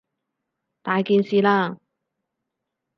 [0.81, 1.77] 大件事喇！